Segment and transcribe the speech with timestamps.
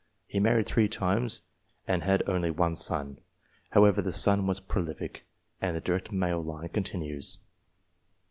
[0.25, 1.43] He married three times,
[1.87, 3.19] and had only one son.
[3.69, 5.27] However, the son was prolific,
[5.61, 7.37] and the direct male line continues.